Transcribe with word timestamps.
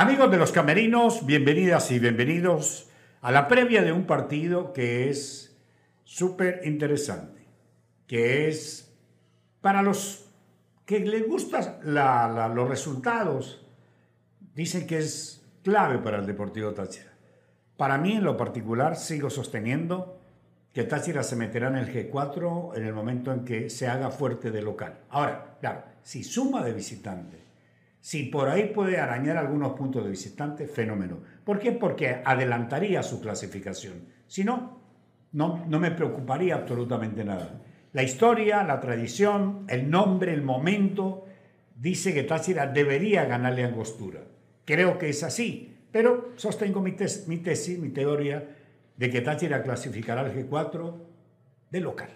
Amigos 0.00 0.30
de 0.30 0.36
los 0.36 0.52
camerinos, 0.52 1.26
bienvenidas 1.26 1.90
y 1.90 1.98
bienvenidos 1.98 2.88
a 3.20 3.32
la 3.32 3.48
previa 3.48 3.82
de 3.82 3.90
un 3.90 4.06
partido 4.06 4.72
que 4.72 5.10
es 5.10 5.58
súper 6.04 6.60
interesante, 6.62 7.48
que 8.06 8.46
es 8.46 8.94
para 9.60 9.82
los 9.82 10.30
que 10.86 11.00
les 11.00 11.26
gustan 11.26 11.80
los 11.82 12.68
resultados, 12.68 13.66
dicen 14.54 14.86
que 14.86 14.98
es 14.98 15.44
clave 15.64 15.98
para 15.98 16.18
el 16.18 16.26
Deportivo 16.26 16.70
Táchira. 16.70 17.12
Para 17.76 17.98
mí, 17.98 18.12
en 18.12 18.22
lo 18.22 18.36
particular, 18.36 18.94
sigo 18.94 19.30
sosteniendo 19.30 20.20
que 20.72 20.84
Táchira 20.84 21.24
se 21.24 21.34
meterá 21.34 21.70
en 21.70 21.74
el 21.74 21.92
G4 21.92 22.76
en 22.76 22.84
el 22.84 22.94
momento 22.94 23.32
en 23.32 23.44
que 23.44 23.68
se 23.68 23.88
haga 23.88 24.12
fuerte 24.12 24.52
de 24.52 24.62
local. 24.62 25.00
Ahora, 25.08 25.56
claro, 25.60 25.82
si 26.04 26.22
suma 26.22 26.62
de 26.62 26.72
visitante 26.72 27.47
si 28.08 28.22
por 28.22 28.48
ahí 28.48 28.72
puede 28.74 28.96
arañar 28.96 29.36
algunos 29.36 29.74
puntos 29.74 30.02
de 30.02 30.08
visitante, 30.08 30.66
fenómeno. 30.66 31.18
¿Por 31.44 31.58
qué? 31.58 31.72
Porque 31.72 32.22
adelantaría 32.24 33.02
su 33.02 33.20
clasificación. 33.20 34.06
Si 34.26 34.44
no, 34.44 34.80
no, 35.32 35.66
no 35.68 35.78
me 35.78 35.90
preocuparía 35.90 36.54
absolutamente 36.54 37.22
nada. 37.22 37.60
La 37.92 38.02
historia, 38.02 38.64
la 38.64 38.80
tradición, 38.80 39.66
el 39.68 39.90
nombre, 39.90 40.32
el 40.32 40.40
momento, 40.40 41.26
dice 41.76 42.14
que 42.14 42.22
Táchira 42.22 42.66
debería 42.66 43.26
ganarle 43.26 43.66
Angostura. 43.66 44.20
Creo 44.64 44.96
que 44.96 45.10
es 45.10 45.22
así, 45.22 45.76
pero 45.92 46.32
sostengo 46.36 46.80
mi, 46.80 46.96
mi 47.26 47.36
tesis, 47.36 47.78
mi 47.78 47.90
teoría, 47.90 48.42
de 48.96 49.10
que 49.10 49.20
Táchira 49.20 49.62
clasificará 49.62 50.22
al 50.22 50.34
G4 50.34 50.94
de 51.68 51.80
local. 51.80 52.08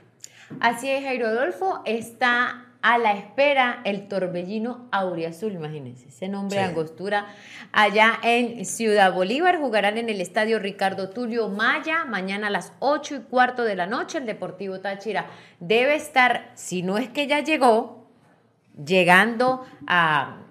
Así 0.58 0.88
es, 0.88 1.04
Jairo 1.04 1.26
Adolfo, 1.26 1.82
está 1.84 2.71
a 2.82 2.98
la 2.98 3.12
espera 3.12 3.80
el 3.84 4.08
torbellino 4.08 4.88
auriazul, 4.90 5.52
imagínense, 5.52 6.08
ese 6.08 6.28
nombre 6.28 6.58
de 6.58 6.64
angostura, 6.64 7.26
allá 7.70 8.18
en 8.22 8.64
Ciudad 8.64 9.12
Bolívar. 9.14 9.58
Jugarán 9.58 9.98
en 9.98 10.08
el 10.08 10.20
estadio 10.20 10.58
Ricardo 10.58 11.10
Tulio 11.10 11.48
Maya, 11.48 12.04
mañana 12.04 12.48
a 12.48 12.50
las 12.50 12.72
8 12.80 13.14
y 13.14 13.20
cuarto 13.20 13.62
de 13.62 13.76
la 13.76 13.86
noche. 13.86 14.18
El 14.18 14.26
Deportivo 14.26 14.80
Táchira 14.80 15.26
debe 15.60 15.94
estar, 15.94 16.50
si 16.54 16.82
no 16.82 16.98
es 16.98 17.08
que 17.08 17.28
ya 17.28 17.40
llegó, 17.40 18.08
llegando 18.76 19.64
a 19.86 20.42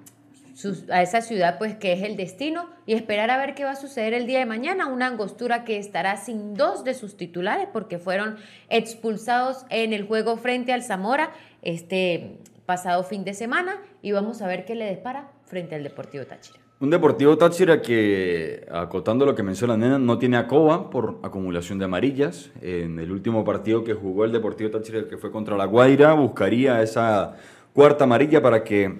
a 0.89 1.01
esa 1.01 1.21
ciudad, 1.21 1.57
pues 1.57 1.75
que 1.75 1.93
es 1.93 2.03
el 2.03 2.15
destino, 2.17 2.69
y 2.85 2.93
esperar 2.93 3.29
a 3.31 3.37
ver 3.37 3.55
qué 3.55 3.63
va 3.63 3.71
a 3.71 3.75
suceder 3.75 4.13
el 4.13 4.27
día 4.27 4.39
de 4.39 4.45
mañana. 4.45 4.87
Una 4.87 5.07
angostura 5.07 5.63
que 5.63 5.77
estará 5.77 6.17
sin 6.17 6.53
dos 6.55 6.83
de 6.83 6.93
sus 6.93 7.17
titulares 7.17 7.67
porque 7.71 7.99
fueron 7.99 8.37
expulsados 8.69 9.65
en 9.69 9.93
el 9.93 10.05
juego 10.05 10.37
frente 10.37 10.73
al 10.73 10.83
Zamora 10.83 11.31
este 11.61 12.39
pasado 12.65 13.03
fin 13.03 13.23
de 13.23 13.33
semana 13.33 13.81
y 14.01 14.11
vamos 14.11 14.41
a 14.41 14.47
ver 14.47 14.65
qué 14.65 14.75
le 14.75 14.85
despara 14.85 15.31
frente 15.45 15.75
al 15.75 15.83
Deportivo 15.83 16.25
Táchira. 16.25 16.59
Un 16.79 16.89
Deportivo 16.89 17.37
Táchira 17.37 17.81
que, 17.81 18.65
acotando 18.71 19.25
lo 19.25 19.35
que 19.35 19.43
menciona 19.43 19.77
Nena, 19.77 19.99
no 19.99 20.17
tiene 20.17 20.37
a 20.37 20.47
Coba 20.47 20.89
por 20.89 21.19
acumulación 21.21 21.77
de 21.77 21.85
amarillas. 21.85 22.49
En 22.61 22.97
el 22.97 23.11
último 23.11 23.43
partido 23.43 23.83
que 23.83 23.93
jugó 23.93 24.25
el 24.25 24.31
Deportivo 24.31 24.71
Táchira, 24.71 25.07
que 25.07 25.17
fue 25.17 25.31
contra 25.31 25.55
la 25.55 25.65
Guaira, 25.65 26.13
buscaría 26.13 26.81
esa 26.81 27.35
cuarta 27.73 28.05
amarilla 28.05 28.41
para 28.41 28.63
que 28.63 28.95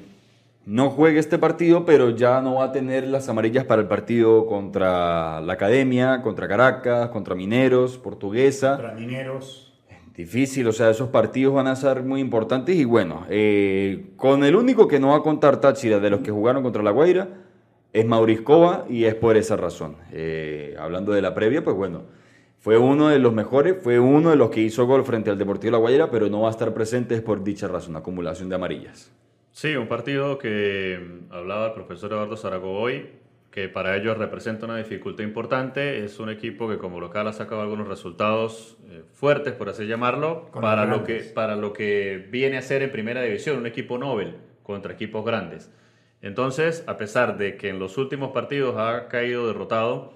no 0.64 0.92
juegue 0.92 1.18
este 1.18 1.40
partido, 1.40 1.84
pero 1.84 2.12
ya 2.12 2.40
no 2.40 2.56
va 2.56 2.66
a 2.66 2.72
tener 2.72 3.08
las 3.08 3.28
amarillas 3.30 3.66
para 3.66 3.82
el 3.82 3.88
partido 3.88 4.46
contra 4.46 5.42
la 5.42 5.54
Academia, 5.54 6.22
contra 6.22 6.48
Caracas, 6.48 7.10
contra 7.10 7.34
Mineros, 7.34 7.98
Portuguesa. 7.98 8.78
Contra 8.78 8.94
Mineros. 8.94 9.71
Difícil, 10.16 10.68
o 10.68 10.74
sea, 10.74 10.90
esos 10.90 11.10
partidos 11.10 11.54
van 11.54 11.68
a 11.68 11.76
ser 11.76 12.04
muy 12.04 12.20
importantes 12.20 12.76
y 12.76 12.84
bueno, 12.84 13.26
eh, 13.30 14.12
con 14.18 14.44
el 14.44 14.56
único 14.56 14.88
que 14.88 15.00
no 15.00 15.10
va 15.10 15.18
a 15.18 15.22
contar 15.22 15.62
Táchira 15.62 16.00
de 16.00 16.10
los 16.10 16.20
que 16.20 16.32
jugaron 16.32 16.64
contra 16.64 16.84
la 16.84 16.92
Guaira 16.92 17.30
es 17.94 18.06
Mauriscova 18.06 18.86
y 18.90 19.06
es 19.06 19.16
por 19.16 19.38
esa 19.38 19.56
razón. 19.56 19.96
Eh, 20.12 20.76
hablando 20.80 21.14
de 21.14 21.22
la 21.22 21.34
previa, 21.34 21.64
pues 21.64 21.76
bueno, 21.76 22.04
fue 22.60 22.78
uno 22.78 23.08
de 23.08 23.20
los 23.20 23.34
mejores, 23.34 23.78
fue 23.82 24.00
uno 24.00 24.32
de 24.32 24.36
los 24.36 24.50
que 24.50 24.62
hizo 24.62 24.86
gol 24.86 25.04
frente 25.04 25.30
al 25.30 25.38
Deportivo 25.38 25.72
La 25.72 25.78
Guaira, 25.78 26.12
pero 26.12 26.30
no 26.30 26.42
va 26.42 26.50
a 26.50 26.52
estar 26.52 26.74
presente 26.74 27.20
por 27.22 27.44
dicha 27.44 27.68
razón, 27.68 27.96
acumulación 27.96 28.50
de 28.50 28.56
amarillas. 28.56 29.12
Sí, 29.52 29.76
un 29.76 29.88
partido 29.88 30.38
que 30.38 31.22
hablaba 31.30 31.68
el 31.68 31.74
profesor 31.74 32.12
Eduardo 32.12 32.38
Zaragoza 32.38 32.98
que 33.52 33.68
para 33.68 33.98
ellos 33.98 34.18
representa 34.18 34.66
una 34.66 34.78
dificultad 34.78 35.26
importante. 35.26 36.04
Es 36.04 36.20
un 36.20 36.30
equipo 36.30 36.70
que 36.70 36.78
como 36.78 37.00
local 37.02 37.28
ha 37.28 37.34
sacado 37.34 37.62
algunos 37.62 37.88
resultados 37.88 38.78
eh, 38.90 39.04
fuertes, 39.14 39.54
por 39.54 39.70
así 39.70 39.86
llamarlo, 39.86 40.50
para 40.52 40.86
lo, 40.86 41.04
que, 41.04 41.16
para 41.20 41.58
lo 41.58 41.74
que 41.74 42.28
viene 42.32 42.58
a 42.58 42.62
ser 42.62 42.82
en 42.82 42.92
primera 42.92 43.22
división, 43.22 43.58
un 43.58 43.68
equipo 43.68 43.98
Nobel 43.98 44.38
contra 44.64 44.94
equipos 44.94 45.26
grandes. 45.26 45.70
Entonces, 46.22 46.84
a 46.88 46.98
pesar 46.98 47.38
de 47.38 47.58
que 47.58 47.70
en 47.70 47.80
los 47.80 47.98
últimos 47.98 48.32
partidos 48.32 48.78
ha 48.78 49.10
caído 49.10 49.48
derrotado, 49.48 50.14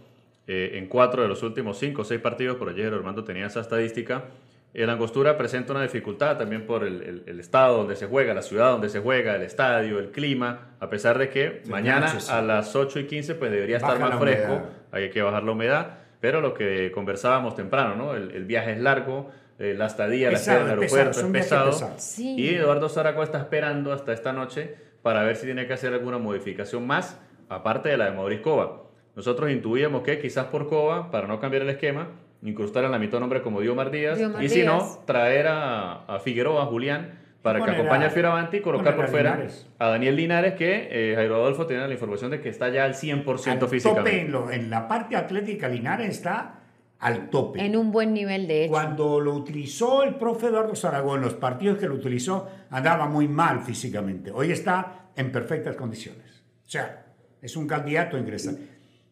eh, 0.48 0.74
en 0.76 0.88
cuatro 0.88 1.24
de 1.24 1.28
los 1.28 1.44
últimos 1.44 1.78
cinco 1.78 2.04
o 2.04 2.06
seis 2.06 2.22
partidos, 2.22 2.58
por 2.58 2.70
ayer 2.70 2.94
Armando 2.94 3.24
tenía 3.24 3.48
esa 3.48 3.62
estadística, 3.62 4.26
la 4.76 4.94
angostura 4.94 5.38
presenta 5.38 5.72
una 5.72 5.84
dificultad 5.84 6.38
también 6.38 6.66
por 6.66 6.84
el, 6.84 7.24
estado 7.40 7.78
donde 7.78 7.96
se 7.96 8.08
juega, 8.08 8.34
la 8.34 8.42
ciudad 8.42 8.72
donde 8.72 8.90
se 8.90 9.00
juega, 9.00 9.36
el 9.36 9.44
estadio, 9.44 10.00
el 10.00 10.12
clima, 10.12 10.76
a 10.82 10.90
pesar 10.90 11.18
de 11.18 11.30
que 11.30 11.62
mañana 11.68 12.14
a 12.30 12.42
las 12.42 12.76
8 12.76 13.00
y 13.00 13.08
15 13.08 13.36
pues 13.36 13.52
debería 13.52 13.78
estar 13.78 13.98
más 14.00 14.20
fresco, 14.20 14.64
hay 14.92 15.10
que 15.10 15.22
bajar 15.22 15.44
la 15.44 15.52
humedad, 15.54 16.00
pero 16.20 16.42
lo 16.42 16.54
que 16.54 16.92
conversábamos 16.92 17.56
temprano, 17.56 17.96
¿no? 17.96 18.16
El, 18.16 18.44
viaje 18.44 18.74
es 18.74 18.82
largo, 18.82 19.32
eh, 19.60 19.76
la 19.78 19.86
estadía, 19.86 20.30
la 20.30 20.38
espera 20.38 20.58
en 20.58 20.64
el 20.66 20.70
aeropuerto 20.72 21.20
es 21.22 21.26
pesado, 21.28 21.96
y 22.20 22.56
Eduardo 22.56 22.90
Zaraco 22.90 23.24
está 23.24 23.38
esperando 23.38 23.94
hasta 23.94 24.12
esta 24.12 24.34
noche 24.34 24.76
para 25.02 25.24
ver 25.24 25.38
si 25.38 25.46
tiene 25.46 25.68
que 25.68 25.74
hacer 25.74 25.94
alguna 25.94 26.18
modificación 26.18 26.86
más, 26.86 27.18
aparte 27.48 27.90
de 27.90 27.98
la 27.98 28.06
de 28.06 28.12
Mauricio 28.12 28.44
Cova. 28.44 28.82
Nosotros 29.16 29.50
intuíamos 29.50 30.04
que 30.04 30.20
quizás 30.20 30.48
por 30.48 30.68
Cova, 30.68 31.12
para 31.12 31.28
no 31.28 31.40
cambiar 31.40 31.62
el 31.62 31.70
esquema, 31.70 32.10
incrustar 32.46 32.86
en 32.86 32.92
la 32.92 33.00
mitad 33.00 33.20
nombre 33.20 33.42
como 33.42 33.60
Diomar 33.60 33.92
Díaz, 33.92 34.20
y 34.42 34.50
si 34.50 34.64
no, 34.64 35.00
traer 35.06 35.48
a, 35.48 36.06
a 36.06 36.20
Figueroa, 36.20 36.64
a 36.64 36.66
Julián, 36.68 37.26
para 37.46 37.64
que 37.64 37.70
acompañe 37.70 38.06
a 38.06 38.10
Fioravanti 38.10 38.58
y 38.58 38.62
colocar 38.62 38.96
por 38.96 39.08
fuera 39.08 39.48
a 39.78 39.90
Daniel 39.90 40.16
Linares, 40.16 40.56
que 40.56 40.88
eh, 40.90 41.14
Jairo 41.16 41.36
Adolfo 41.36 41.68
tiene 41.68 41.88
la 41.88 41.94
información 41.94 42.32
de 42.32 42.42
que 42.42 42.50
está 42.50 42.70
ya 42.70 42.86
al 42.86 42.96
100% 42.96 43.68
físicamente. 43.68 44.32
Tope 44.32 44.56
en, 44.56 44.72
la 44.72 44.88
parte 44.88 45.16
atlética, 45.16 45.68
Linares 45.70 46.10
está 46.10 46.62
al 46.98 47.30
tope. 47.30 47.64
En 47.64 47.78
un 47.78 47.92
buen 47.92 48.16
nivel 48.16 48.48
de 48.48 48.64
hecho. 48.64 48.72
Cuando 48.72 49.20
lo 49.20 49.36
utilizó 49.36 50.02
el 50.02 50.16
profe 50.16 50.48
Eduardo 50.48 50.76
Zaragoza, 50.76 51.18
en 51.18 51.22
los 51.22 51.36
partidos 51.36 51.78
que 51.78 51.88
lo 51.88 51.94
utilizó, 51.94 52.50
andaba 52.72 53.08
muy 53.08 53.28
mal 53.28 53.60
físicamente. 53.60 54.32
Hoy 54.32 54.52
está 54.52 55.10
en 55.16 55.32
perfectas 55.32 55.76
condiciones. 55.76 56.44
O 56.66 56.70
sea, 56.70 57.06
es 57.44 57.56
un 57.56 57.68
candidato 57.68 58.18
a 58.18 58.20
ingresar. 58.20 58.56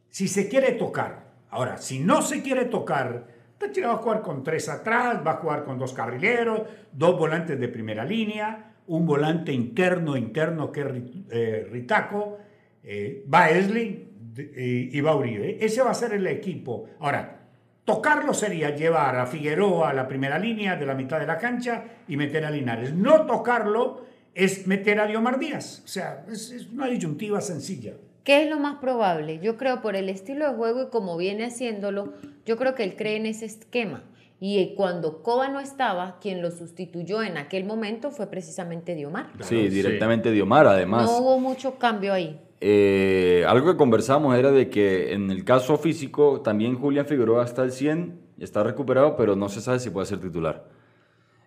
Si 0.10 0.28
se 0.28 0.50
quiere 0.50 0.72
tocar 0.72 1.33
Ahora, 1.54 1.78
si 1.78 2.00
no 2.00 2.24
se 2.24 2.42
quiere 2.42 2.66
tocar, 2.66 3.28
Táchira 3.60 3.90
va 3.90 3.94
a 3.94 3.98
jugar 3.98 4.24
con 4.24 4.44
tres 4.44 4.68
atrás, 4.70 5.22
va 5.26 5.34
a 5.34 5.36
jugar 5.36 5.64
con 5.64 5.78
dos 5.78 5.94
carrileros, 5.94 6.64
dos 6.92 7.16
volantes 7.16 7.60
de 7.60 7.68
primera 7.68 8.04
línea, 8.04 8.74
un 8.88 9.06
volante 9.06 9.54
interno, 9.54 10.18
interno 10.18 10.72
que 10.72 10.82
es 10.82 10.88
eh, 11.30 11.68
Ritaco, 11.72 12.40
eh, 12.84 13.24
va 13.32 13.52
Esli 13.52 14.10
y 14.36 15.00
va 15.02 15.16
Uribe. 15.16 15.64
Ese 15.64 15.84
va 15.84 15.92
a 15.92 15.94
ser 15.94 16.14
el 16.14 16.26
equipo. 16.26 16.90
Ahora, 17.00 17.42
tocarlo 17.86 18.34
sería 18.34 18.76
llevar 18.76 19.16
a 19.16 19.28
Figueroa 19.28 19.92
a 19.92 19.94
la 19.94 20.08
primera 20.08 20.40
línea 20.40 20.76
de 20.76 20.88
la 20.88 20.96
mitad 20.96 21.20
de 21.20 21.28
la 21.28 21.38
cancha 21.38 21.84
y 22.08 22.18
meter 22.18 22.46
a 22.46 22.50
Linares. 22.50 22.96
No 22.96 23.28
tocarlo 23.28 24.06
es 24.34 24.66
meter 24.66 25.00
a 25.00 25.06
Diomar 25.06 25.38
Díaz. 25.38 25.84
O 25.86 25.88
sea, 25.88 26.26
es 26.32 26.68
una 26.74 26.88
disyuntiva 26.88 27.40
sencilla. 27.42 27.94
¿Qué 28.24 28.44
es 28.44 28.50
lo 28.50 28.58
más 28.58 28.76
probable? 28.80 29.40
Yo 29.40 29.58
creo 29.58 29.82
por 29.82 29.96
el 29.96 30.08
estilo 30.08 30.48
de 30.50 30.56
juego 30.56 30.84
y 30.84 30.90
como 30.90 31.18
viene 31.18 31.46
haciéndolo, 31.46 32.14
yo 32.46 32.58
creo 32.58 32.74
que 32.74 32.84
él 32.84 32.96
cree 32.96 33.18
en 33.18 33.26
ese 33.26 33.46
esquema. 33.46 34.04
Y 34.40 34.76
cuando 34.76 35.24
Coba 35.24 35.50
no 35.50 35.60
estaba, 35.60 36.20
quien 36.20 36.42
lo 36.42 36.52
sustituyó 36.52 37.22
en 37.24 37.38
aquel 37.38 37.66
momento 37.66 38.12
fue 38.12 38.28
precisamente 38.28 38.96
Diomar. 38.96 39.30
Sí, 39.42 39.70
directamente 39.70 40.32
Diomar, 40.32 40.68
además. 40.68 41.06
No 41.06 41.20
hubo 41.20 41.40
mucho 41.40 41.78
cambio 41.78 42.14
ahí. 42.14 42.40
Eh, 42.60 43.46
algo 43.48 43.72
que 43.72 43.78
conversamos 43.78 44.38
era 44.38 44.52
de 44.52 44.70
que 44.70 45.14
en 45.14 45.30
el 45.30 45.44
caso 45.44 45.78
físico 45.78 46.42
también 46.42 46.76
Julián 46.76 47.06
Figueroa 47.06 47.44
está 47.44 47.62
al 47.62 47.72
100, 47.72 48.20
está 48.40 48.64
recuperado, 48.64 49.18
pero 49.18 49.36
no 49.36 49.50
se 49.50 49.60
sabe 49.60 49.80
si 49.80 49.90
puede 49.90 50.08
ser 50.08 50.20
titular. 50.20 50.66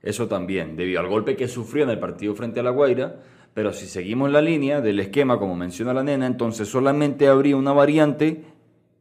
Eso 0.03 0.29
también, 0.29 0.77
debido 0.77 1.01
al 1.01 1.09
golpe 1.09 1.37
que 1.37 1.49
sufrió 1.49 1.85
en 1.85 1.91
el 1.91 1.99
partido 1.99 2.35
frente 2.35 2.61
a 2.61 2.63
La 2.63 2.71
Guaira, 2.71 3.17
pero 3.57 3.73
si 3.73 3.87
seguimos 3.87 4.31
la 4.31 4.43
línea 4.43 4.83
del 4.83 5.01
esquema, 5.01 5.39
como 5.39 5.57
menciona 5.57 5.95
la 5.95 6.03
nena, 6.03 6.27
entonces 6.27 6.69
solamente 6.69 7.27
habría 7.27 7.57
una 7.57 7.73
variante 7.73 8.45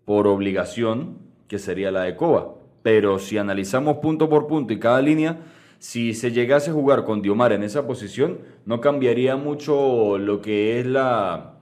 por 0.05 0.27
obligación, 0.27 1.17
que 1.49 1.59
sería 1.59 1.91
la 1.91 2.03
de 2.03 2.15
Coba. 2.15 2.55
Pero 2.81 3.19
si 3.19 3.37
analizamos 3.37 3.97
punto 3.97 4.29
por 4.29 4.47
punto 4.47 4.71
y 4.71 4.79
cada 4.79 5.01
línea, 5.01 5.39
si 5.77 6.13
se 6.13 6.31
llegase 6.31 6.69
a 6.69 6.73
jugar 6.73 7.03
con 7.03 7.21
Diomar 7.21 7.51
en 7.51 7.63
esa 7.63 7.85
posición, 7.85 8.39
no 8.65 8.79
cambiaría 8.79 9.35
mucho 9.35 10.17
lo 10.17 10.41
que 10.41 10.79
es 10.79 10.85
la, 10.85 11.55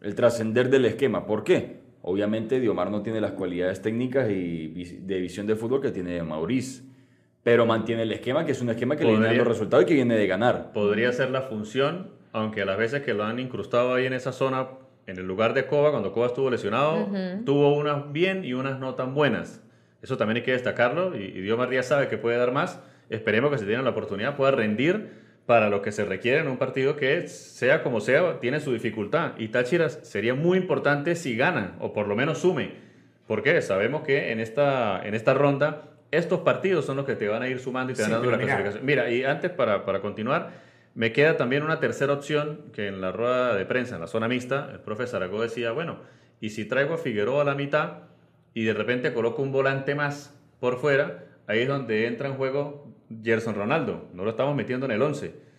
el 0.00 0.16
trascender 0.16 0.70
del 0.70 0.86
esquema. 0.86 1.26
¿Por 1.26 1.44
qué? 1.44 1.82
Obviamente 2.02 2.58
Diomar 2.58 2.90
no 2.90 3.02
tiene 3.02 3.20
las 3.20 3.30
cualidades 3.30 3.80
técnicas 3.80 4.28
y 4.28 4.98
de 5.02 5.20
visión 5.20 5.46
de 5.46 5.54
fútbol 5.54 5.80
que 5.80 5.92
tiene 5.92 6.20
Maurice 6.24 6.82
pero 7.42 7.64
mantiene 7.64 8.02
el 8.02 8.12
esquema, 8.12 8.44
que 8.44 8.52
es 8.52 8.60
un 8.60 8.68
esquema 8.68 8.96
que 8.96 9.04
le 9.04 9.18
da 9.18 9.32
los 9.32 9.48
resultados 9.48 9.84
y 9.84 9.88
que 9.88 9.94
viene 9.94 10.14
de 10.14 10.26
ganar. 10.26 10.72
Podría 10.74 11.10
ser 11.10 11.30
la 11.30 11.40
función 11.40 12.19
aunque 12.32 12.62
a 12.62 12.64
las 12.64 12.78
veces 12.78 13.02
que 13.02 13.14
lo 13.14 13.24
han 13.24 13.38
incrustado 13.38 13.94
ahí 13.94 14.06
en 14.06 14.12
esa 14.12 14.32
zona 14.32 14.68
en 15.06 15.18
el 15.18 15.26
lugar 15.26 15.54
de 15.54 15.66
Coba, 15.66 15.90
cuando 15.90 16.12
Coba 16.12 16.26
estuvo 16.26 16.50
lesionado, 16.50 17.08
tuvo 17.44 17.74
unas 17.76 18.12
bien 18.12 18.44
y 18.44 18.52
unas 18.52 18.78
no 18.78 18.94
tan 18.94 19.14
buenas. 19.14 19.62
Eso 20.02 20.16
también 20.16 20.36
hay 20.36 20.42
que 20.42 20.52
destacarlo 20.52 21.16
y, 21.16 21.24
y 21.24 21.40
Dios 21.40 21.58
María 21.58 21.82
sabe 21.82 22.08
que 22.08 22.16
puede 22.16 22.36
dar 22.36 22.52
más. 22.52 22.80
Esperemos 23.08 23.50
que 23.50 23.58
si 23.58 23.66
tiene 23.66 23.82
la 23.82 23.90
oportunidad 23.90 24.36
pueda 24.36 24.52
rendir 24.52 25.18
para 25.46 25.68
lo 25.68 25.82
que 25.82 25.90
se 25.90 26.04
requiere 26.04 26.38
en 26.38 26.48
un 26.48 26.58
partido 26.58 26.94
que 26.94 27.26
sea 27.26 27.82
como 27.82 28.00
sea, 28.00 28.38
tiene 28.38 28.60
su 28.60 28.72
dificultad. 28.72 29.32
Y 29.36 29.48
Táchira 29.48 29.88
sería 29.88 30.34
muy 30.34 30.58
importante 30.58 31.16
si 31.16 31.36
gana 31.36 31.74
o 31.80 31.92
por 31.92 32.06
lo 32.06 32.14
menos 32.14 32.38
sume. 32.38 32.70
porque 33.26 33.60
Sabemos 33.62 34.02
que 34.02 34.30
en 34.30 34.38
esta, 34.38 35.04
en 35.04 35.14
esta 35.14 35.34
ronda 35.34 35.82
estos 36.12 36.40
partidos 36.40 36.84
son 36.84 36.96
los 36.96 37.06
que 37.06 37.16
te 37.16 37.26
van 37.26 37.42
a 37.42 37.48
ir 37.48 37.58
sumando 37.58 37.92
y 37.92 37.96
te 37.96 38.02
van 38.02 38.12
dando 38.12 38.30
la 38.30 38.38
clasificación. 38.38 38.86
Mira, 38.86 39.10
y 39.10 39.24
antes 39.24 39.50
para, 39.50 39.84
para 39.84 40.00
continuar, 40.00 40.50
me 40.94 41.12
queda 41.12 41.36
también 41.36 41.62
una 41.62 41.80
tercera 41.80 42.12
opción 42.12 42.64
que 42.72 42.88
en 42.88 43.00
la 43.00 43.12
rueda 43.12 43.54
de 43.54 43.64
prensa, 43.64 43.94
en 43.94 44.00
la 44.00 44.06
zona 44.06 44.28
mixta, 44.28 44.70
el 44.72 44.80
profe 44.80 45.06
Zaragoza 45.06 45.44
decía, 45.44 45.72
bueno, 45.72 45.98
y 46.40 46.50
si 46.50 46.64
traigo 46.64 46.94
a 46.94 46.98
Figueroa 46.98 47.42
a 47.42 47.44
la 47.44 47.54
mitad 47.54 47.98
y 48.54 48.64
de 48.64 48.74
repente 48.74 49.12
coloco 49.12 49.42
un 49.42 49.52
volante 49.52 49.94
más 49.94 50.36
por 50.58 50.78
fuera, 50.78 51.26
ahí 51.46 51.60
es 51.60 51.68
donde 51.68 52.06
entra 52.06 52.28
en 52.28 52.34
juego 52.34 52.88
Gerson 53.22 53.54
Ronaldo. 53.54 54.08
No 54.14 54.24
lo 54.24 54.30
estamos 54.30 54.56
metiendo 54.56 54.86
en 54.86 54.92
el 54.92 55.02
11. 55.02 55.50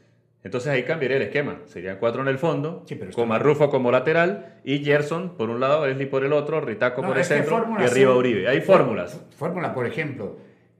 Entonces 0.43 0.71
ahí 0.71 0.83
cambiaría 0.83 1.17
el 1.17 1.23
esquema. 1.23 1.59
Serían 1.65 1.97
cuatro 1.97 2.21
en 2.21 2.27
el 2.27 2.39
fondo, 2.39 2.83
con 3.13 3.27
Marrufo 3.27 3.69
como 3.69 3.91
lateral 3.91 4.59
y 4.63 4.83
Gerson 4.83 5.37
por 5.37 5.49
un 5.49 5.59
lado, 5.59 5.85
Esli 5.85 6.07
por 6.07 6.23
el 6.23 6.33
otro, 6.33 6.61
Ritaco 6.61 7.03
por 7.03 7.17
el 7.17 7.23
centro 7.23 7.67
y 7.79 7.83
arriba 7.83 8.15
Uribe. 8.15 8.47
Hay 8.47 8.61
fórmulas. 8.61 9.23
Fórmula, 9.37 9.73
por 9.73 9.85
ejemplo, 9.85 10.37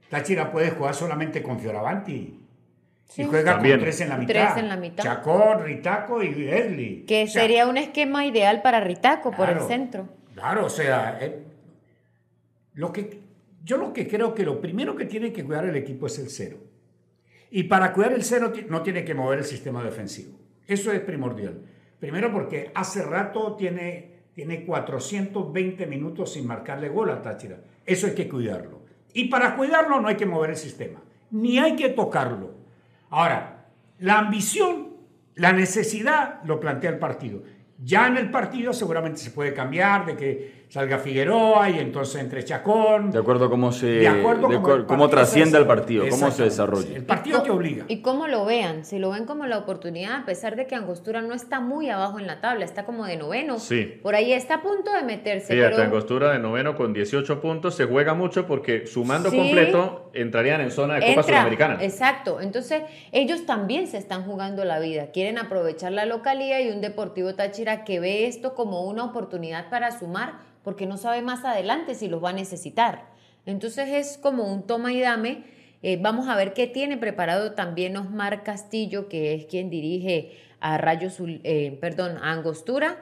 Táchira 0.08 0.50
puede 0.50 0.70
jugar 0.70 0.94
solamente 0.94 1.42
con 1.42 1.60
Fioravanti. 1.60 2.41
Y 3.16 3.24
juega 3.24 3.58
con 3.58 3.62
tres 3.62 4.00
en 4.00 4.08
la 4.08 4.16
mitad. 4.16 4.32
Tres 4.32 4.56
en 4.56 4.68
la 4.68 4.76
mitad. 4.76 5.02
Chacón, 5.02 5.64
Ritaco 5.64 6.22
y 6.22 6.48
Esli. 6.48 7.04
Que 7.06 7.26
sería 7.26 7.66
un 7.66 7.76
esquema 7.76 8.24
ideal 8.24 8.62
para 8.62 8.80
Ritaco 8.80 9.30
por 9.32 9.50
el 9.50 9.60
centro. 9.60 10.08
Claro, 10.34 10.66
o 10.66 10.70
sea, 10.70 11.18
eh, 11.20 11.44
lo 12.74 12.92
que 12.92 13.20
yo 13.64 13.76
lo 13.76 13.92
que 13.92 14.08
creo 14.08 14.34
que 14.34 14.44
lo 14.44 14.60
primero 14.60 14.96
que 14.96 15.04
tiene 15.04 15.32
que 15.32 15.44
cuidar 15.44 15.64
el 15.64 15.76
equipo 15.76 16.06
es 16.06 16.18
el 16.18 16.30
cero. 16.30 16.58
Y 17.50 17.64
para 17.64 17.92
cuidar 17.92 18.12
el 18.12 18.24
cero 18.24 18.52
no 18.68 18.82
tiene 18.82 19.04
que 19.04 19.14
mover 19.14 19.40
el 19.40 19.44
sistema 19.44 19.84
defensivo. 19.84 20.38
Eso 20.66 20.90
es 20.90 21.00
primordial. 21.00 21.60
Primero 22.00 22.32
porque 22.32 22.72
hace 22.74 23.02
rato 23.02 23.54
tiene, 23.56 24.22
tiene 24.34 24.64
420 24.64 25.86
minutos 25.86 26.32
sin 26.32 26.46
marcarle 26.46 26.88
gol 26.88 27.10
a 27.10 27.20
Táchira. 27.22 27.60
Eso 27.84 28.06
hay 28.06 28.14
que 28.14 28.28
cuidarlo. 28.28 28.82
Y 29.12 29.28
para 29.28 29.54
cuidarlo 29.54 30.00
no 30.00 30.08
hay 30.08 30.16
que 30.16 30.26
mover 30.26 30.50
el 30.50 30.56
sistema, 30.56 31.02
ni 31.30 31.58
hay 31.58 31.76
que 31.76 31.90
tocarlo. 31.90 32.61
Ahora, 33.12 33.66
la 33.98 34.18
ambición, 34.18 34.96
la 35.34 35.52
necesidad 35.52 36.40
lo 36.44 36.58
plantea 36.58 36.90
el 36.90 36.98
partido. 36.98 37.42
Ya 37.84 38.06
en 38.06 38.16
el 38.16 38.30
partido 38.30 38.72
seguramente 38.72 39.18
se 39.18 39.32
puede 39.32 39.52
cambiar 39.52 40.06
de 40.06 40.16
que 40.16 40.62
salga 40.68 40.98
Figueroa 40.98 41.68
y 41.68 41.78
entonces 41.78 42.22
entre 42.22 42.42
Chacón. 42.42 43.10
De 43.10 43.18
acuerdo 43.18 43.46
a 43.46 43.50
cómo 43.50 43.70
se 43.70 43.86
de 43.86 44.08
acuerdo 44.08 44.86
cómo 44.86 45.08
trasciende 45.10 45.58
el 45.58 45.66
partido, 45.66 46.06
cómo 46.08 46.30
se 46.30 46.44
desarrolla. 46.44 46.96
El 46.96 47.04
partido 47.04 47.42
te 47.42 47.50
obliga. 47.50 47.84
Y 47.88 48.00
cómo 48.00 48.28
lo 48.28 48.46
vean, 48.46 48.86
si 48.86 48.98
lo 48.98 49.10
ven 49.10 49.26
como 49.26 49.46
la 49.46 49.58
oportunidad, 49.58 50.20
a 50.20 50.24
pesar 50.24 50.56
de 50.56 50.66
que 50.66 50.74
Angostura 50.74 51.20
no 51.20 51.34
está 51.34 51.60
muy 51.60 51.90
abajo 51.90 52.18
en 52.18 52.26
la 52.26 52.40
tabla, 52.40 52.64
está 52.64 52.86
como 52.86 53.04
de 53.04 53.18
noveno. 53.18 53.58
Sí. 53.58 53.98
Por 54.02 54.14
ahí 54.14 54.32
está 54.32 54.54
a 54.54 54.62
punto 54.62 54.90
de 54.90 55.02
meterse. 55.02 55.52
Fíjate, 55.52 55.72
pero... 55.72 55.82
Angostura 55.82 56.32
de 56.32 56.38
noveno 56.38 56.76
con 56.76 56.94
18 56.94 57.42
puntos, 57.42 57.74
se 57.74 57.84
juega 57.84 58.14
mucho 58.14 58.46
porque 58.46 58.86
sumando 58.86 59.30
completo 59.30 60.01
entrarían 60.14 60.60
en 60.60 60.70
zona 60.70 60.94
de 60.96 61.06
Copa 61.06 61.22
Sudamericana. 61.22 61.78
Exacto, 61.80 62.40
entonces 62.40 62.82
ellos 63.12 63.46
también 63.46 63.86
se 63.86 63.98
están 63.98 64.24
jugando 64.24 64.64
la 64.64 64.78
vida, 64.78 65.10
quieren 65.12 65.38
aprovechar 65.38 65.92
la 65.92 66.06
localidad 66.06 66.60
y 66.60 66.70
un 66.70 66.80
Deportivo 66.80 67.34
Táchira 67.34 67.84
que 67.84 68.00
ve 68.00 68.26
esto 68.26 68.54
como 68.54 68.82
una 68.82 69.04
oportunidad 69.04 69.70
para 69.70 69.98
sumar 69.98 70.34
porque 70.62 70.86
no 70.86 70.96
sabe 70.96 71.22
más 71.22 71.44
adelante 71.44 71.94
si 71.94 72.08
los 72.08 72.22
va 72.22 72.30
a 72.30 72.34
necesitar. 72.34 73.06
Entonces 73.46 73.88
es 73.88 74.18
como 74.18 74.52
un 74.52 74.66
toma 74.66 74.92
y 74.92 75.00
dame. 75.00 75.44
Eh, 75.82 75.98
vamos 76.00 76.28
a 76.28 76.36
ver 76.36 76.52
qué 76.52 76.68
tiene 76.68 76.96
preparado 76.96 77.52
también 77.52 77.96
Osmar 77.96 78.44
Castillo, 78.44 79.08
que 79.08 79.34
es 79.34 79.46
quien 79.46 79.68
dirige 79.68 80.38
a 80.60 80.78
Rayos, 80.78 81.18
eh, 81.20 81.76
perdón, 81.80 82.18
a 82.18 82.30
Angostura, 82.30 82.98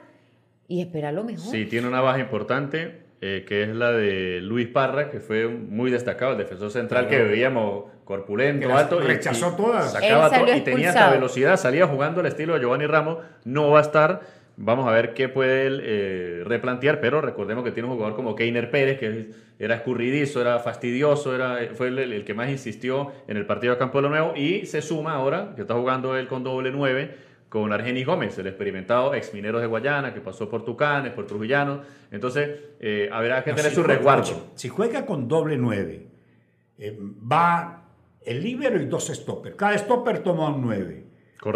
y 0.67 0.81
espera 0.81 1.11
lo 1.11 1.23
mejor. 1.23 1.51
Sí, 1.51 1.65
tiene 1.65 1.87
una 1.87 2.01
baja 2.01 2.19
importante, 2.19 3.03
eh, 3.21 3.45
que 3.47 3.63
es 3.63 3.69
la 3.69 3.91
de 3.91 4.41
Luis 4.41 4.67
Parra, 4.67 5.09
que 5.09 5.19
fue 5.19 5.47
muy 5.47 5.91
destacado, 5.91 6.33
el 6.33 6.39
defensor 6.39 6.71
central 6.71 7.07
que 7.07 7.21
veíamos 7.21 7.85
corpulento, 8.03 8.75
alto. 8.75 8.99
Rechazó 8.99 9.55
todas. 9.55 9.93
Sacaba 9.93 10.29
todo, 10.29 10.55
y 10.55 10.61
tenía 10.61 10.89
esta 10.89 11.11
velocidad, 11.11 11.55
salía 11.57 11.87
jugando 11.87 12.19
al 12.19 12.25
estilo 12.25 12.55
de 12.55 12.61
Giovanni 12.61 12.87
Ramos, 12.87 13.19
no 13.45 13.69
va 13.69 13.79
a 13.79 13.83
estar 13.83 14.21
Vamos 14.57 14.87
a 14.87 14.91
ver 14.91 15.13
qué 15.13 15.29
puede 15.29 15.65
él 15.65 15.81
eh, 15.83 16.43
replantear, 16.45 16.99
pero 16.99 17.19
recordemos 17.21 17.63
que 17.63 17.71
tiene 17.71 17.89
un 17.89 17.95
jugador 17.95 18.15
como 18.15 18.35
Keiner 18.35 18.69
Pérez, 18.69 18.99
que 18.99 19.31
era 19.57 19.75
escurridizo, 19.75 20.41
era 20.41 20.59
fastidioso, 20.59 21.33
era, 21.33 21.57
fue 21.73 21.87
el, 21.87 22.23
que 22.25 22.33
más 22.33 22.49
insistió 22.49 23.11
en 23.27 23.37
el 23.37 23.45
partido 23.45 23.73
de 23.73 23.79
Campo 23.79 23.97
de 23.97 24.01
lo 24.03 24.09
Nuevo 24.09 24.33
y 24.35 24.65
se 24.65 24.81
suma 24.81 25.13
ahora, 25.13 25.53
que 25.55 25.61
está 25.61 25.73
jugando 25.73 26.15
él 26.15 26.27
con 26.27 26.43
doble 26.43 26.69
nueve, 26.71 27.15
con 27.51 27.73
Argenis 27.73 28.05
Gómez, 28.05 28.37
el 28.37 28.47
experimentado 28.47 29.13
ex 29.13 29.33
minero 29.33 29.59
de 29.59 29.67
Guayana, 29.67 30.13
que 30.13 30.21
pasó 30.21 30.49
por 30.49 30.63
Tucanes, 30.63 31.11
por 31.11 31.27
Trujillanos. 31.27 31.85
Entonces, 32.09 32.49
eh, 32.79 33.09
habrá 33.11 33.43
que 33.43 33.51
tener 33.51 33.73
su 33.73 33.83
resguardo. 33.83 34.53
Si 34.55 34.69
juega 34.69 35.05
con 35.05 35.27
doble 35.27 35.57
nueve, 35.57 36.07
eh, 36.77 36.97
va 37.29 37.89
el 38.21 38.41
líbero 38.41 38.81
y 38.81 38.85
dos 38.85 39.07
stoppers. 39.07 39.57
Cada 39.57 39.77
stopper 39.77 40.19
toma 40.19 40.47
un 40.47 40.61
nueve. 40.61 41.07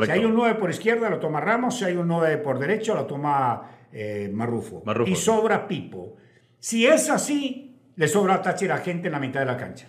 Si 0.03 0.11
hay 0.11 0.25
un 0.25 0.33
9 0.33 0.55
por 0.55 0.69
izquierda, 0.69 1.09
lo 1.09 1.19
toma 1.19 1.39
Ramos. 1.39 1.77
Si 1.77 1.85
hay 1.85 1.95
un 1.95 2.09
9 2.09 2.39
por 2.39 2.59
derecho, 2.59 2.93
lo 2.93 3.05
toma 3.05 3.87
eh, 3.93 4.29
Marrufo. 4.33 4.83
Y 5.05 5.15
sobra 5.15 5.65
Pipo. 5.65 6.17
Si 6.59 6.85
es 6.85 7.09
así, 7.09 7.79
le 7.95 8.07
sobra 8.09 8.33
a 8.33 8.41
Táchira 8.41 8.79
gente 8.79 9.07
en 9.07 9.13
la 9.13 9.19
mitad 9.19 9.39
de 9.39 9.45
la 9.45 9.55
cancha. 9.55 9.87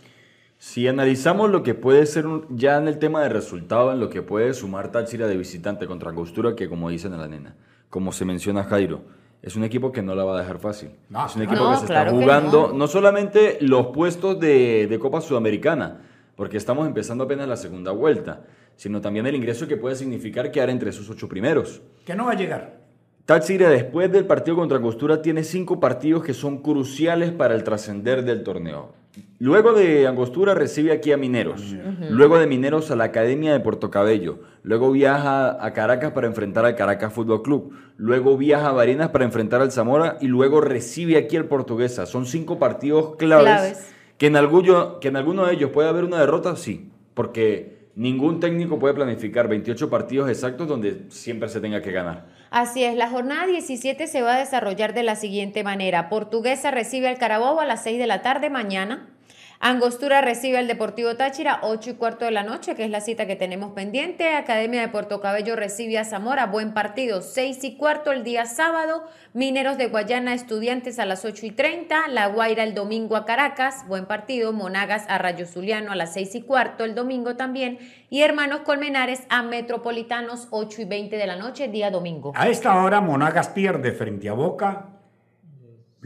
Si 0.59 0.89
analizamos 0.89 1.51
lo 1.51 1.63
que 1.63 1.75
puede 1.75 2.07
ser 2.07 2.25
ya 2.49 2.79
en 2.79 2.89
el 2.89 2.99
tema 2.99 3.23
de 3.23 3.29
resultado, 3.29 3.93
en 3.93 4.01
lo 4.01 4.09
que 4.09 4.23
puede 4.23 4.55
sumar 4.55 4.91
Táchira 4.91 5.27
de 5.27 5.37
visitante 5.37 5.87
contra 5.87 6.11
Angostura, 6.11 6.57
que 6.57 6.69
como 6.69 6.89
dicen 6.89 7.13
a 7.13 7.19
la 7.19 7.29
nena, 7.29 7.57
como 7.91 8.11
se 8.11 8.25
menciona 8.25 8.65
Jairo, 8.65 9.03
es 9.43 9.55
un 9.55 9.65
equipo 9.65 9.93
que 9.93 10.03
no 10.03 10.15
la 10.15 10.25
va 10.25 10.37
a 10.37 10.41
dejar 10.41 10.59
fácil. 10.59 10.91
es 11.27 11.37
un 11.37 11.43
equipo 11.43 11.71
que 11.71 11.77
se 11.77 11.85
está 11.85 12.11
jugando 12.11 12.73
no. 12.75 12.89
solamente 12.89 13.59
los 13.61 13.89
puestos 13.89 14.41
de, 14.41 14.87
de 14.87 14.99
Copa 14.99 15.21
Sudamericana, 15.21 16.01
porque 16.37 16.57
estamos 16.57 16.87
empezando 16.87 17.25
apenas 17.25 17.47
la 17.47 17.57
segunda 17.57 17.93
vuelta, 17.93 18.45
sino 18.77 19.01
también 19.01 19.27
el 19.27 19.35
ingreso 19.35 19.69
que 19.69 19.77
puede 19.77 19.95
significar 19.95 20.51
quedar 20.51 20.71
entre 20.71 20.91
esos 20.91 21.09
ocho 21.11 21.29
primeros. 21.29 21.83
Que 22.07 22.15
no 22.15 22.27
va 22.27 22.33
a 22.33 22.37
llegar. 22.37 22.87
Táchira, 23.27 23.69
después 23.69 24.11
del 24.11 24.25
partido 24.25 24.57
contra 24.57 24.79
Angostura, 24.79 25.21
tiene 25.21 25.43
cinco 25.43 25.81
partidos 25.81 26.23
que 26.23 26.33
son 26.33 26.59
cruciales 26.59 27.33
para 27.33 27.55
el 27.55 27.65
trascender 27.65 28.25
del 28.25 28.43
torneo. 28.43 28.95
Luego 29.39 29.73
de 29.73 30.07
Angostura 30.07 30.55
recibe 30.55 30.93
aquí 30.93 31.13
a 31.13 31.17
Mineros. 31.17 31.75
Luego 32.11 32.39
de 32.39 32.47
Mineros 32.47 32.91
a 32.91 32.97
la 32.97 33.05
Academia 33.05 33.53
de 33.53 33.61
Puerto 33.61 33.91
Cabello. 33.91 34.41
Luego 34.63 34.91
viaja 34.91 35.65
a 35.65 35.73
Caracas 35.73 36.13
para 36.13 36.27
enfrentar 36.27 36.65
al 36.65 36.75
Caracas 36.75 37.13
Fútbol 37.13 37.43
Club. 37.43 37.73
Luego 37.97 38.37
viaja 38.37 38.69
a 38.69 38.73
Barinas 38.73 39.11
para 39.11 39.25
enfrentar 39.25 39.61
al 39.61 39.73
Zamora. 39.73 40.17
Y 40.21 40.29
luego 40.29 40.61
recibe 40.61 41.17
aquí 41.17 41.37
al 41.37 41.45
Portuguesa. 41.45 42.07
Son 42.07 42.27
cinco 42.27 42.59
partidos 42.59 43.17
claves, 43.17 43.93
Que, 44.19 44.27
en 44.27 44.37
alguno, 44.37 45.01
que 45.01 45.09
en 45.09 45.17
alguno 45.17 45.47
de 45.47 45.55
ellos 45.55 45.71
puede 45.71 45.89
haber 45.89 46.05
una 46.05 46.19
derrota, 46.19 46.57
sí. 46.57 46.91
Porque 47.15 47.77
Ningún 47.97 48.41
técnico 48.41 48.79
puede 48.79 48.93
planificar 48.93 49.49
28 49.49 49.89
partidos 49.89 50.29
exactos 50.29 50.69
donde 50.69 51.07
siempre 51.09 51.49
se 51.49 51.63
tenga 51.63 51.81
que 51.81 51.93
ganar. 51.93 52.27
Así 52.59 52.85
es, 52.85 52.97
la 52.97 53.11
jornada 53.11 53.47
17 53.47 54.07
se 54.07 54.23
va 54.23 54.37
a 54.37 54.39
desarrollar 54.39 54.95
de 54.95 55.03
la 55.03 55.15
siguiente 55.15 55.63
manera. 55.63 56.09
Portuguesa 56.09 56.71
recibe 56.71 57.07
al 57.07 57.19
Carabobo 57.19 57.61
a 57.61 57.67
las 57.67 57.83
6 57.83 57.99
de 57.99 58.07
la 58.07 58.23
tarde 58.23 58.49
mañana. 58.49 59.11
Angostura 59.59 60.21
recibe 60.21 60.59
al 60.59 60.69
Deportivo 60.69 61.17
Táchira, 61.17 61.61
8 61.63 61.91
y 61.91 61.95
cuarto 61.95 62.27
de 62.27 62.31
la 62.31 62.43
noche, 62.43 62.75
que 62.75 62.85
es 62.85 62.91
la 62.91 63.01
cita 63.01 63.27
que 63.27 63.37
tenemos 63.37 63.73
pendiente. 63.73 64.35
Academia 64.35 64.83
de 64.83 64.89
Puerto 64.89 65.21
Cabello 65.21 65.57
recibe 65.57 65.99
a 65.99 66.05
Zamora, 66.05 66.47
buen 66.47 66.75
partido, 66.75 67.23
6 67.23 67.65
y 67.65 67.77
cuarto 67.77 68.13
el 68.13 68.23
día 68.23 68.45
sábado. 68.45 69.05
Mineros 69.33 69.79
de 69.79 69.89
Guayana, 69.89 70.35
estudiantes 70.35 70.99
a 70.99 71.07
las 71.07 71.25
8 71.25 71.47
y 71.47 71.51
30. 71.53 72.09
La 72.09 72.27
Guaira 72.27 72.65
el 72.65 72.75
domingo 72.75 73.17
a 73.17 73.25
Caracas, 73.25 73.87
buen 73.89 74.05
partido. 74.05 74.53
Monagas 74.53 75.07
a 75.09 75.17
Rayo 75.17 75.47
Zuliano 75.47 75.91
a 75.91 75.97
las 75.97 76.13
6 76.13 76.35
y 76.35 76.43
cuarto 76.43 76.85
el 76.85 76.95
domingo 76.95 77.37
también. 77.37 77.79
Y 78.11 78.23
Hermanos 78.23 78.61
Colmenares 78.61 79.23
a 79.31 79.43
Metropolitanos, 79.43 80.49
8 80.51 80.83
y 80.83 80.85
20 80.85 81.17
de 81.17 81.27
la 81.27 81.37
noche, 81.37 81.69
día 81.69 81.91
domingo. 81.91 82.33
A 82.37 82.49
esta 82.49 82.83
hora 82.83 83.01
Monagas 83.01 83.49
pierde 83.49 83.93
frente 83.93 84.29
a 84.29 84.35
Boca 84.35 84.96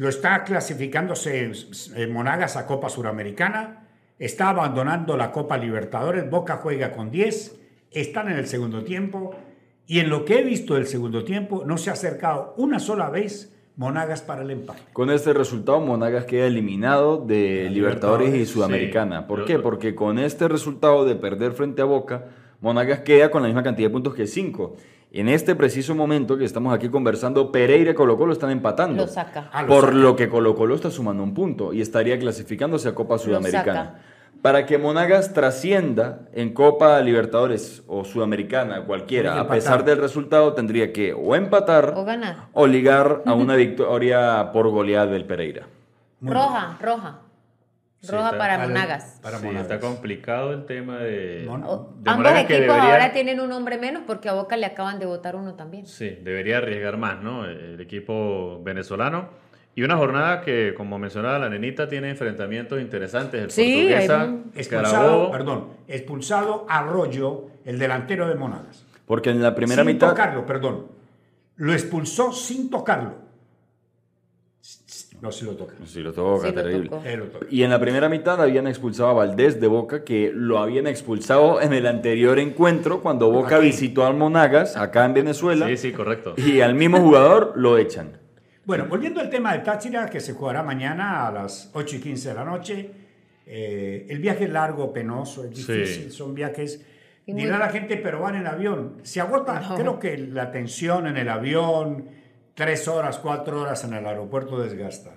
lo 0.01 0.09
está 0.09 0.45
clasificándose 0.45 1.53
Monagas 2.09 2.57
a 2.57 2.65
Copa 2.65 2.89
Suramericana, 2.89 3.87
está 4.19 4.49
abandonando 4.49 5.15
la 5.15 5.31
Copa 5.31 5.59
Libertadores, 5.59 6.31
Boca 6.31 6.57
juega 6.57 6.93
con 6.93 7.11
10, 7.11 7.61
están 7.91 8.31
en 8.31 8.39
el 8.39 8.47
segundo 8.47 8.83
tiempo 8.83 9.35
y 9.87 9.99
en 9.99 10.09
lo 10.09 10.25
que 10.25 10.39
he 10.39 10.43
visto 10.43 10.77
del 10.77 10.87
segundo 10.87 11.23
tiempo 11.23 11.65
no 11.67 11.77
se 11.77 11.91
ha 11.91 11.93
acercado 11.93 12.55
una 12.57 12.79
sola 12.79 13.11
vez 13.11 13.55
Monagas 13.77 14.23
para 14.23 14.41
el 14.41 14.51
empate. 14.51 14.81
Con 14.95 15.11
este 15.11 15.35
resultado 15.35 15.81
Monagas 15.81 16.25
queda 16.25 16.47
eliminado 16.47 17.19
de 17.19 17.69
Libertadores, 17.69 18.35
y 18.35 18.47
Sudamericana. 18.47 19.27
¿Por 19.27 19.45
qué? 19.45 19.59
Porque 19.59 19.95
con 19.95 20.19
este 20.19 20.49
resultado 20.49 21.05
de 21.05 21.15
perder 21.15 21.53
frente 21.53 21.83
a 21.83 21.85
Boca, 21.85 22.25
Monagas 22.63 23.01
queda 23.01 23.31
con 23.31 23.43
la 23.43 23.49
misma 23.49 23.63
cantidad 23.63 23.89
de 23.89 23.93
puntos 23.93 24.15
que 24.15 24.27
5 24.27 24.77
En 25.13 25.29
este 25.29 25.57
preciso 25.57 25.95
momento 25.95 26.39
que 26.39 26.45
estamos 26.45 26.73
aquí 26.73 26.89
conversando, 26.89 27.51
Pereira 27.51 27.91
y 27.91 27.95
Colo 27.95 28.17
Colo 28.17 28.33
están 28.33 28.51
empatando. 28.51 29.03
Lo 29.05 29.09
saca. 29.09 29.51
Ah, 29.53 29.63
lo 29.63 29.69
por 29.69 29.85
saca. 29.87 29.95
lo 29.97 30.15
que 30.17 30.29
Colo 30.29 30.55
Colo 30.55 30.75
está 30.77 30.91
sumando 30.91 31.23
un 31.23 31.35
punto 31.35 31.73
y 31.73 31.81
estaría 31.81 32.19
clasificándose 32.19 32.89
a 32.89 32.95
Copa 32.95 33.19
Sudamericana. 33.19 33.85
saca. 33.85 34.01
Para 34.41 34.65
que 34.65 34.79
Monagas 34.79 35.35
trascienda 35.35 36.21
en 36.33 36.55
Copa 36.55 36.99
Libertadores 37.01 37.83
o 37.89 38.05
Sudamericana, 38.05 38.85
cualquiera, 38.87 39.39
a 39.39 39.49
pesar 39.49 39.85
del 39.85 39.99
resultado, 39.99 40.55
tendría 40.55 40.93
que 40.93 41.13
o 41.13 41.35
empatar 41.35 41.93
O 41.97 42.05
ganar. 42.05 42.47
o 42.53 42.67
ligar 42.67 43.23
a 43.27 43.35
una 43.35 43.57
victoria 43.57 44.51
por 44.53 44.69
goleada 44.71 45.07
del 45.07 45.25
Pereira. 45.27 45.67
Muy 46.21 46.33
roja, 46.33 46.79
roja. 46.81 47.19
Roja 48.09 48.39
para 48.39 48.59
Monagas. 48.59 49.19
para 49.23 49.39
sí, 49.39 49.45
Monagas. 49.47 49.71
está 49.71 49.81
complicado 49.81 50.53
el 50.53 50.65
tema 50.65 50.99
de, 50.99 51.45
Mon- 51.47 51.65
O- 51.65 51.93
de 51.99 52.11
ambos 52.11 52.33
equipos 52.33 52.49
debería- 52.49 52.93
ahora 52.93 53.13
tienen 53.13 53.41
un 53.41 53.53
hombre 53.53 53.77
menos 53.79 54.03
porque 54.07 54.29
a 54.29 54.33
Boca 54.33 54.57
le 54.57 54.65
acaban 54.67 54.99
de 54.99 55.07
votar 55.07 55.37
uno 55.37 55.55
también. 55.55 55.87
Sí, 55.87 56.19
debería 56.23 56.59
arriesgar 56.59 56.97
más, 56.97 57.21
¿no? 57.23 57.45
El 57.45 57.79
equipo 57.81 58.61
venezolano. 58.63 59.29
Y 59.75 59.83
una 59.83 59.97
jornada 59.97 60.41
que, 60.41 60.75
como 60.77 60.99
mencionaba 60.99 61.39
la 61.39 61.49
nenita, 61.49 61.89
tiene 61.89 62.11
enfrentamientos 62.11 62.81
interesantes. 62.81 63.43
El 63.45 63.51
Sí, 63.51 63.73
portuguesa, 63.89 64.35
Expulsado, 64.57 65.31
perdón, 65.31 65.69
expulsado 65.87 66.67
Arroyo, 66.69 67.47
el 67.65 67.79
delantero 67.79 68.29
de 68.29 68.35
Monagas. 68.35 68.85
Porque 69.07 69.31
en 69.31 69.43
la 69.43 69.55
primera 69.55 69.83
sin 69.83 69.93
mitad... 69.93 70.09
tocarlo, 70.09 70.45
perdón. 70.47 70.87
Lo 71.57 71.73
expulsó 71.73 72.33
sin 72.33 72.71
tocarlo. 72.71 73.15
No, 75.23 75.31
si 75.31 75.45
lo 75.45 75.53
toca. 75.53 75.75
Sí, 75.85 76.01
lo 76.01 76.13
toca, 76.13 76.49
Sí, 76.49 76.55
lo 76.55 76.63
terrible. 76.63 76.91
Él 77.05 77.19
lo 77.21 77.25
toca. 77.27 77.47
Y 77.51 77.63
en 77.63 77.71
la 77.71 77.79
primera 77.79 78.09
mitad 78.09 78.41
habían 78.41 78.67
expulsado 78.67 79.11
a 79.11 79.13
Valdés 79.13 79.61
de 79.61 79.67
Boca, 79.67 80.03
que 80.03 80.33
lo 80.35 80.59
habían 80.59 80.87
expulsado 80.87 81.61
en 81.61 81.73
el 81.75 81.87
anterior 81.87 82.39
encuentro 82.39 83.03
cuando 83.03 83.31
Boca 83.31 83.57
Aquí. 83.57 83.67
visitó 83.67 84.07
al 84.07 84.15
Monagas, 84.17 84.77
acá 84.79 85.05
en 85.05 85.13
Venezuela, 85.15 85.67
Sí, 85.69 85.77
sí, 85.77 85.93
correcto. 85.93 86.35
y 86.39 86.61
al 86.63 86.75
mismo 86.75 86.99
jugador 87.01 87.53
lo 87.57 87.77
echan. 87.77 88.13
Bueno, 88.65 88.87
volviendo 88.89 89.21
al 89.21 89.29
tema 89.31 89.53
de 89.53 89.59
Táchira, 89.61 90.09
que 90.09 90.21
se 90.21 90.33
jugará 90.33 90.63
mañana 90.63 91.27
a 91.27 91.33
las 91.33 91.71
8 91.75 91.97
y 91.97 92.01
15 92.01 92.29
de 92.31 92.35
la 92.35 92.45
noche. 92.45 92.91
eh, 93.53 94.07
el 94.09 94.21
viaje 94.21 94.45
es 94.45 94.51
largo, 94.51 94.93
penoso, 94.93 95.45
es 95.45 95.59
Sí. 95.59 95.73
difícil, 95.73 96.13
son 96.13 96.35
viajes. 96.37 96.87
Dirá 97.27 97.59
la 97.59 97.69
gente, 97.71 97.97
pero 97.97 98.21
van 98.21 98.37
en 98.37 98.47
avión. 98.47 98.99
Se 99.03 99.21
agota, 99.21 99.59
No. 99.61 99.75
creo 99.75 99.99
que 99.99 100.17
la 100.19 100.53
tensión 100.53 101.09
en 101.09 101.17
el 101.17 101.29
avión, 101.29 102.05
tres 102.61 102.87
horas, 102.89 103.19
cuatro 103.19 103.63
horas 103.63 103.85
en 103.85 103.95
el 103.95 104.07
aeropuerto 104.07 104.61
desgasta. 104.61 105.13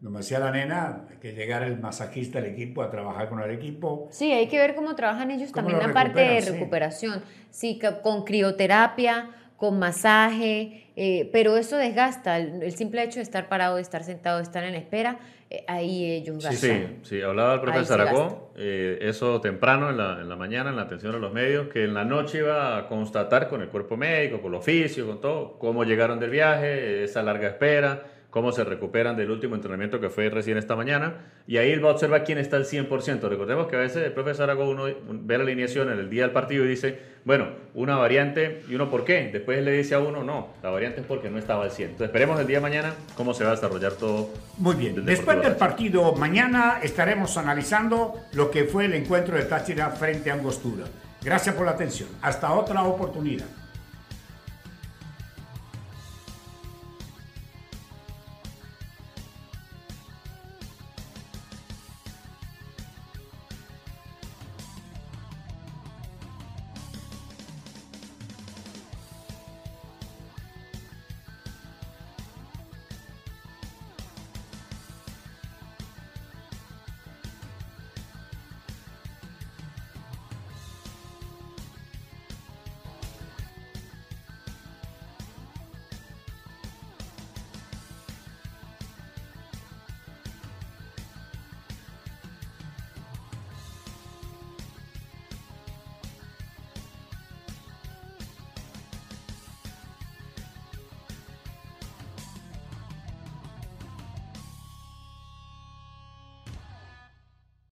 Como 0.00 0.18
decía 0.18 0.38
la 0.38 0.52
nena, 0.52 1.06
hay 1.10 1.16
que 1.16 1.32
llegar 1.32 1.64
el 1.64 1.80
masajista 1.80 2.40
del 2.40 2.52
equipo 2.52 2.80
a 2.80 2.90
trabajar 2.90 3.28
con 3.28 3.40
el 3.40 3.50
equipo. 3.50 4.06
Sí, 4.12 4.30
hay 4.30 4.46
que 4.46 4.56
ver 4.56 4.76
cómo 4.76 4.94
trabajan 4.94 5.32
ellos 5.32 5.50
¿Cómo 5.50 5.66
también 5.66 5.88
la 5.88 5.92
parte 5.92 6.20
de? 6.20 6.40
Sí. 6.42 6.52
recuperación. 6.52 7.22
Sí, 7.50 7.80
que 7.80 7.90
con 8.02 8.22
crioterapia, 8.24 9.30
con 9.56 9.78
masaje, 9.78 10.86
eh, 10.96 11.28
pero 11.32 11.56
eso 11.56 11.76
desgasta. 11.76 12.38
El, 12.38 12.62
el 12.62 12.72
simple 12.72 13.02
hecho 13.02 13.16
de 13.16 13.22
estar 13.22 13.48
parado, 13.48 13.76
de 13.76 13.82
estar 13.82 14.02
sentado, 14.04 14.36
de 14.38 14.42
estar 14.42 14.64
en 14.64 14.74
espera, 14.74 15.18
eh, 15.48 15.64
ahí 15.68 16.04
ellos 16.12 16.42
Sí, 16.42 16.48
gastan. 16.50 16.60
sí, 17.02 17.08
sí, 17.16 17.22
hablaba 17.22 17.54
el 17.54 17.60
profesor 17.60 17.86
se 17.86 17.92
Aragó, 17.94 18.52
eh, 18.56 18.98
eso 19.02 19.40
temprano 19.40 19.90
en 19.90 19.96
la, 19.96 20.20
en 20.20 20.28
la 20.28 20.36
mañana, 20.36 20.70
en 20.70 20.76
la 20.76 20.82
atención 20.82 21.14
a 21.14 21.18
los 21.18 21.32
medios, 21.32 21.68
que 21.68 21.84
en 21.84 21.94
la 21.94 22.04
noche 22.04 22.38
iba 22.38 22.76
a 22.76 22.86
constatar 22.88 23.48
con 23.48 23.62
el 23.62 23.68
cuerpo 23.68 23.96
médico, 23.96 24.40
con 24.42 24.52
el 24.52 24.58
oficio, 24.58 25.06
con 25.06 25.20
todo, 25.20 25.58
cómo 25.58 25.84
llegaron 25.84 26.18
del 26.20 26.30
viaje, 26.30 27.04
esa 27.04 27.22
larga 27.22 27.48
espera, 27.48 28.02
cómo 28.30 28.52
se 28.52 28.64
recuperan 28.64 29.16
del 29.16 29.30
último 29.30 29.54
entrenamiento 29.54 30.00
que 30.00 30.10
fue 30.10 30.28
recién 30.28 30.58
esta 30.58 30.76
mañana, 30.76 31.14
y 31.46 31.56
ahí 31.56 31.70
él 31.70 31.84
va 31.84 31.90
a 31.90 31.92
observar 31.92 32.24
quién 32.24 32.38
está 32.38 32.56
al 32.56 32.64
100%. 32.64 33.28
Recordemos 33.28 33.66
que 33.68 33.76
a 33.76 33.80
veces 33.80 34.04
el 34.04 34.12
profesor 34.12 34.44
Aragó 34.44 34.68
uno 34.68 34.84
ve 34.84 35.38
la 35.38 35.44
alineación 35.44 35.90
en 35.90 35.98
el 35.98 36.10
día 36.10 36.22
del 36.22 36.32
partido 36.32 36.64
y 36.64 36.68
dice, 36.68 36.98
bueno, 37.24 37.48
una 37.74 37.96
variante, 37.96 38.62
y 38.68 38.74
uno 38.74 38.90
por 38.90 39.04
qué, 39.04 39.30
después 39.32 39.62
le 39.62 39.72
dice 39.72 39.94
a 39.94 40.00
uno, 40.00 40.22
no, 40.22 40.54
la 40.62 40.70
variante 40.70 41.00
es 41.00 41.06
porque 41.06 41.30
no 41.30 41.38
estaba 41.38 41.64
al 41.64 41.70
100. 41.70 41.90
Entonces 41.90 42.08
esperemos 42.08 42.38
el 42.38 42.46
día 42.46 42.58
de 42.58 42.62
mañana 42.62 42.94
cómo 43.16 43.34
se 43.34 43.44
va 43.44 43.50
a 43.50 43.54
desarrollar 43.54 43.92
todo. 43.92 44.30
Muy 44.58 44.76
bien. 44.76 45.04
Después 45.04 45.42
del 45.42 45.56
partido 45.56 46.14
mañana 46.14 46.80
estaremos 46.82 47.36
analizando 47.36 48.14
lo 48.32 48.50
que 48.50 48.64
fue 48.64 48.84
el 48.84 48.94
encuentro 48.94 49.36
de 49.36 49.44
Táchira 49.44 49.90
frente 49.90 50.30
a 50.30 50.34
Angostura. 50.34 50.84
Gracias 51.22 51.54
por 51.54 51.66
la 51.66 51.72
atención. 51.72 52.08
Hasta 52.22 52.52
otra 52.52 52.84
oportunidad. 52.84 53.46